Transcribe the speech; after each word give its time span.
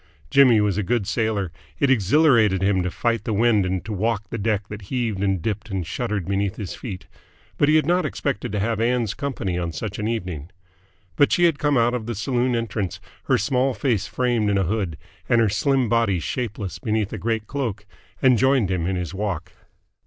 Jimmy 0.31 0.59
was 0.59 0.79
a 0.79 0.89
good 0.89 1.05
sailor: 1.05 1.51
it 1.79 1.91
exhilarated 1.91 2.63
him 2.63 2.81
to 2.81 2.89
fight 2.89 3.23
the 3.23 3.35
wind 3.35 3.67
and 3.67 3.85
to 3.85 3.93
walk 3.93 4.23
a 4.31 4.37
deck 4.39 4.67
that 4.69 4.81
heaved 4.89 5.21
and 5.21 5.39
dipped 5.43 5.69
and 5.69 5.85
shuddered 5.85 6.25
beneath 6.27 6.55
his 6.55 6.73
feet; 6.73 7.05
but 7.59 7.69
he 7.69 7.75
had 7.75 7.85
not 7.85 8.03
expected 8.03 8.51
to 8.53 8.59
have 8.59 8.81
Ann's 8.81 9.13
company 9.13 9.59
on 9.59 9.71
such 9.71 9.99
an 9.99 10.07
evening. 10.07 10.49
But 11.17 11.31
she 11.31 11.43
had 11.43 11.59
come 11.59 11.77
out 11.77 11.93
of 11.93 12.07
the 12.07 12.15
saloon 12.15 12.55
entrance, 12.55 12.99
her 13.25 13.37
small 13.37 13.75
face 13.75 14.07
framed 14.07 14.49
in 14.49 14.57
a 14.57 14.63
hood 14.63 14.97
and 15.29 15.39
her 15.39 15.49
slim 15.49 15.87
body 15.87 16.19
shapeless 16.19 16.79
beneath 16.79 17.13
a 17.13 17.19
great 17.19 17.45
cloak, 17.45 17.85
and 18.23 18.39
joined 18.39 18.71
him 18.71 18.87
in 18.87 18.95
his 18.95 19.13
walk. 19.13 19.53